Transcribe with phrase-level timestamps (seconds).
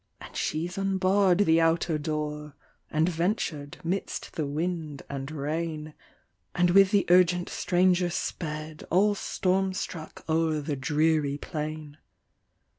[0.19, 2.55] And she's unbarr'd the outer door,
[2.89, 5.93] And ventur'd 'midst the wind and rain,
[6.55, 11.97] And with the urgent stranger sped, All storm struck o'er the dreary plain.